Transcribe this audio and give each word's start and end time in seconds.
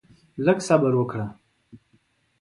لږ 0.45 0.57
صبر 0.67 0.93
وکړه؛ 1.01 1.27